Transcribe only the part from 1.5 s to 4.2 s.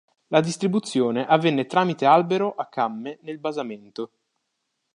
tramite albero a camme nel basamento.